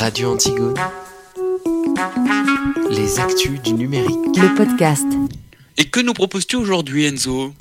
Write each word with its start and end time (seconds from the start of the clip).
Radio 0.00 0.32
Antigone. 0.32 0.72
Les 2.88 3.20
actus 3.20 3.60
du 3.60 3.74
numérique. 3.74 4.16
Le 4.34 4.54
podcast. 4.56 5.04
Et 5.76 5.84
que 5.84 6.00
nous 6.00 6.14
proposes-tu 6.14 6.56
aujourd'hui, 6.56 7.04
Enzo? 7.04 7.52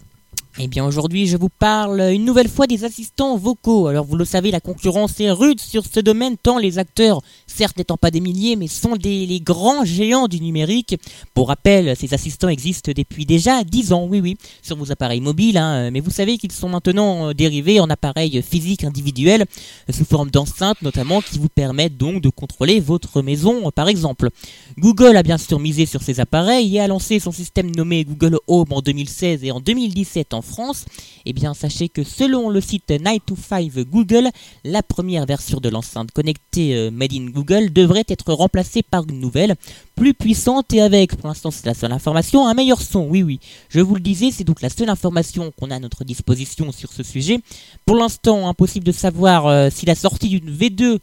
Eh 0.58 0.68
bien 0.68 0.84
aujourd'hui 0.84 1.28
je 1.28 1.38
vous 1.38 1.50
parle 1.50 2.02
une 2.12 2.26
nouvelle 2.26 2.50
fois 2.50 2.66
des 2.66 2.84
assistants 2.84 3.38
vocaux. 3.38 3.88
Alors 3.88 4.06
vous 4.06 4.18
le 4.18 4.26
savez, 4.26 4.52
la 4.52 4.60
concurrence 4.60 5.20
est 5.20 5.32
rude 5.32 5.60
sur 5.60 5.86
ce 5.86 6.00
domaine 6.00 6.38
tant 6.38 6.58
les 6.58 6.80
acteurs, 6.80 7.22
certes 7.46 7.78
n'étant 7.78 7.98
pas 7.98 8.10
des 8.10 8.20
milliers, 8.20 8.56
mais 8.56 8.68
sont 8.68 8.96
des 8.96 9.26
les 9.26 9.40
grands 9.40 9.86
géants 9.86 10.28
du 10.28 10.42
numérique. 10.42 10.96
Pour 11.34 11.50
rappel, 11.50 11.96
ces 11.96 12.14
assistants 12.14 12.50
existent 12.50 12.92
depuis 12.96 13.26
déjà 13.26 13.64
10 13.64 13.94
ans, 13.94 14.08
oui 14.10 14.22
oui, 14.22 14.38
sur 14.62 14.76
vos 14.76 14.92
appareils 14.92 15.22
mobiles, 15.22 15.58
hein. 15.58 15.92
mais 15.92 16.00
vous 16.00 16.10
savez 16.10 16.38
qu'ils 16.38 16.52
sont 16.52 16.70
maintenant 16.70 17.30
euh, 17.30 17.34
dérivés 17.34 17.80
en 17.80 17.90
appareils 17.90 18.42
physiques 18.42 18.84
individuels, 18.84 19.46
sous 19.90 20.06
forme 20.06 20.32
d'enceintes 20.32 20.82
notamment, 20.82 21.22
qui 21.22 21.38
vous 21.38 21.50
permettent 21.50 21.98
donc 21.98 22.22
de 22.22 22.30
contrôler 22.30 22.80
votre 22.80 23.22
maison 23.22 23.70
par 23.72 23.88
exemple. 23.88 24.30
Google 24.78 25.16
a 25.16 25.24
bien 25.24 25.38
sûr 25.38 25.60
misé 25.60 25.86
sur 25.86 26.02
ces 26.02 26.20
appareils 26.20 26.76
et 26.76 26.80
a 26.80 26.88
lancé 26.88 27.20
son 27.20 27.32
système 27.32 27.72
nommé 27.76 28.04
Google 28.04 28.40
Home 28.48 28.72
en 28.72 28.82
2016 28.82 29.44
et 29.44 29.52
en 29.52 29.60
2017 29.60 30.34
en 30.34 30.39
France, 30.42 30.86
eh 31.26 31.34
bien 31.34 31.54
sachez 31.54 31.90
que 31.90 32.04
selon 32.04 32.50
le 32.50 32.62
site 32.62 32.92
Night 32.92 33.24
to 33.26 33.36
5 33.36 33.72
Google, 33.80 34.30
la 34.64 34.84
première 34.84 35.26
version 35.26 35.60
de 35.60 35.70
l'enceinte 35.70 36.12
connectée 36.12 36.76
euh, 36.76 36.92
Made 36.92 37.14
in 37.14 37.30
Google 37.30 37.72
devrait 37.72 38.06
être 38.08 38.34
remplacée 38.34 38.84
par 38.84 39.04
une 39.08 39.20
nouvelle, 39.20 39.56
plus 39.96 40.14
puissante 40.14 40.74
et 40.74 40.82
avec, 40.82 41.16
pour 41.16 41.28
l'instant 41.28 41.52
c'est 41.52 41.66
la 41.66 41.74
seule 41.74 41.92
information, 41.92 42.48
un 42.48 42.54
meilleur 42.54 42.82
son. 42.82 43.08
Oui 43.08 43.24
oui, 43.24 43.40
je 43.70 43.80
vous 43.80 43.96
le 43.96 44.02
disais, 44.02 44.32
c'est 44.32 44.44
donc 44.44 44.62
la 44.62 44.70
seule 44.70 44.90
information 44.90 45.52
qu'on 45.58 45.72
a 45.72 45.76
à 45.76 45.80
notre 45.80 46.04
disposition 46.04 46.72
sur 46.72 46.92
ce 46.92 47.04
sujet. 47.04 47.40
Pour 47.86 47.96
l'instant, 47.96 48.48
impossible 48.48 48.86
de 48.86 48.92
savoir 48.92 49.48
euh, 49.48 49.70
si 49.72 49.86
la 49.86 49.96
sortie 49.96 50.30
d'une 50.30 50.52
V2 50.52 51.00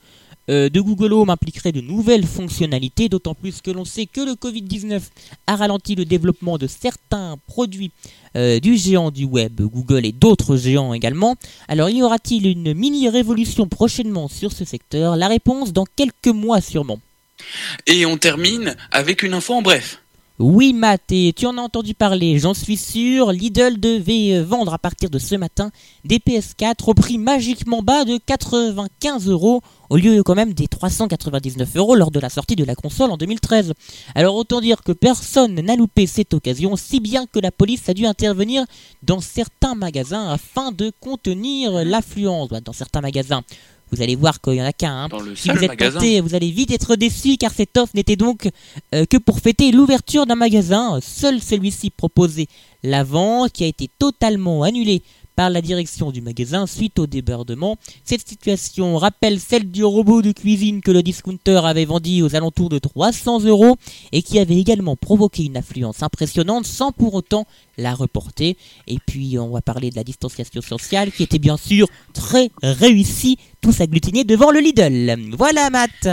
euh, 0.49 0.69
de 0.69 0.81
Google 0.81 1.13
Home 1.13 1.31
impliquerait 1.31 1.73
de 1.73 1.81
nouvelles 1.81 2.27
fonctionnalités, 2.27 3.09
d'autant 3.09 3.35
plus 3.35 3.61
que 3.61 3.71
l'on 3.71 3.85
sait 3.85 4.07
que 4.07 4.21
le 4.21 4.33
Covid-19 4.33 5.01
a 5.47 5.57
ralenti 5.57 5.95
le 5.95 6.05
développement 6.05 6.59
de 6.59 6.67
certains 6.67 7.37
produits 7.47 7.91
euh, 8.37 8.61
du 8.61 8.77
géant 8.77 9.11
du 9.11 9.25
web, 9.25 9.61
Google 9.61 10.07
et 10.07 10.13
d'autres 10.13 10.57
géants 10.57 10.95
également. 10.95 11.37
Alors 11.69 11.91
y 11.91 12.03
aura-t-il 12.03 12.47
une 12.47 12.75
mini 12.75 13.09
révolution 13.09 13.67
prochainement 13.67 14.29
sur 14.29 14.53
ce 14.53 14.65
secteur? 14.65 15.17
La 15.17 15.29
réponse 15.29 15.73
dans 15.73 15.87
quelques 15.97 16.29
mois 16.29 16.61
sûrement. 16.61 17.01
Et 17.87 18.07
on 18.07 18.17
termine 18.17 18.77
avec 18.91 19.23
une 19.23 19.35
info 19.35 19.55
en 19.55 19.63
bref. 19.63 20.01
Oui 20.39 20.75
Matt, 20.75 21.01
et 21.13 21.33
tu 21.35 21.47
en 21.47 21.57
as 21.57 21.63
entendu 21.63 21.95
parler, 21.95 22.39
j'en 22.39 22.53
suis 22.53 22.77
sûr, 22.77 23.33
Lidl 23.33 23.81
devait 23.81 24.43
vendre 24.43 24.75
à 24.75 24.79
partir 24.79 25.09
de 25.09 25.19
ce 25.19 25.35
matin 25.35 25.71
des 26.05 26.19
PS4 26.19 26.91
au 26.91 26.93
prix 26.93 27.17
magiquement 27.17 27.81
bas 27.81 28.05
de 28.05 28.19
95 28.19 29.29
euros 29.31 29.63
au 29.89 29.97
lieu 29.97 30.23
quand 30.23 30.35
même 30.35 30.53
des 30.53 30.69
399 30.69 31.77
euros 31.77 31.95
lors 31.95 32.11
de 32.11 32.21
la 32.21 32.29
sortie 32.29 32.55
de 32.55 32.65
la 32.65 32.75
console 32.75 33.13
en 33.13 33.17
2013. 33.17 33.73
Alors 34.15 34.35
autant 34.35 34.61
dire 34.61 34.83
que 34.83 34.93
personne 34.93 35.55
n'a 35.55 35.75
loupé 35.75 36.07
cette 36.07 36.35
occasion, 36.35 36.77
si 36.77 37.01
bien 37.01 37.25
que 37.25 37.39
la 37.39 37.51
police 37.51 37.89
a 37.89 37.95
dû 37.95 38.05
intervenir 38.05 38.65
dans 39.03 39.21
certains 39.21 39.75
magasins 39.75 40.29
afin 40.29 40.71
de 40.71 40.93
contenir 41.01 41.83
l'affluence. 41.83 42.51
Dans 42.51 42.75
certains 42.75 43.01
magasins, 43.01 43.43
vous 43.93 44.03
allez 44.03 44.17
voir 44.17 44.41
qu'il 44.41 44.55
y 44.55 44.63
en 44.63 44.67
a 44.67 44.73
qu'un. 44.73 45.05
Hein. 45.05 45.09
Si 45.35 45.49
vous 45.51 45.63
êtes 45.63 45.77
tenté, 45.77 46.21
vous 46.21 46.35
allez 46.35 46.51
vite 46.51 46.71
être 46.73 46.97
déçu 46.97 47.37
car 47.37 47.53
cette 47.53 47.77
offre 47.77 47.93
n'était 47.95 48.17
donc 48.17 48.49
euh, 48.95 49.05
que 49.07 49.17
pour 49.17 49.41
fêter 49.41 49.71
l'ouverture 49.71 50.27
d'un 50.27 50.35
magasin. 50.35 50.99
Seul 51.01 51.41
celui-ci 51.41 51.91
proposait 51.91 52.49
la 52.83 53.05
vente 53.05 53.53
qui 53.53 53.65
a 53.65 53.67
été 53.67 53.89
totalement 53.99 54.63
annulée 54.63 55.03
par 55.37 55.51
la 55.51 55.61
direction 55.61 56.11
du 56.11 56.23
magasin 56.23 56.67
suite 56.67 56.99
au 56.99 57.07
débordement. 57.07 57.77
Cette 58.05 58.27
situation 58.27 58.97
rappelle 58.97 59.39
celle 59.39 59.71
du 59.71 59.85
robot 59.85 60.23
de 60.23 60.33
cuisine 60.33 60.81
que 60.81 60.91
le 60.91 61.03
discounter 61.03 61.61
avait 61.65 61.85
vendu 61.85 62.23
aux 62.23 62.35
alentours 62.35 62.71
de 62.71 62.79
300 62.79 63.45
euros 63.45 63.77
et 64.13 64.23
qui 64.23 64.39
avait 64.39 64.57
également 64.57 64.97
provoqué 64.97 65.45
une 65.45 65.59
affluence 65.59 66.03
impressionnante 66.03 66.67
sans 66.67 66.91
pour 66.91 67.15
autant 67.15 67.47
la 67.77 67.95
reporter. 67.95 68.57
Et 68.87 68.99
puis 69.07 69.39
on 69.39 69.51
va 69.51 69.61
parler 69.61 69.91
de 69.91 69.97
la 69.97 70.05
distanciation 70.05 70.63
sociale 70.63 71.13
qui 71.13 71.23
était 71.23 71.39
bien 71.39 71.59
sûr 71.59 71.87
très 72.15 72.51
réussie, 72.63 73.37
tous 73.61 73.81
agglutinés 73.81 74.25
devant 74.25 74.51
le 74.51 74.61
Lidl. 74.61 75.17
Voilà 75.37 75.69
Matt 75.69 76.09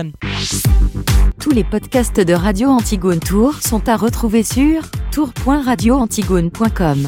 Tous 1.39 1.51
les 1.51 1.63
podcasts 1.63 2.19
de 2.19 2.33
Radio 2.33 2.69
Antigone 2.69 3.21
Tour 3.21 3.61
sont 3.61 3.87
à 3.87 3.95
retrouver 3.95 4.43
sur 4.43 4.91
tour.radioantigone.com. 5.11 7.07